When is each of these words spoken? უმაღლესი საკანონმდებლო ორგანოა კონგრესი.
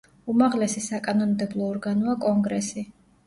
უმაღლესი 0.31 0.81
საკანონმდებლო 0.85 1.67
ორგანოა 1.73 2.17
კონგრესი. 2.27 2.87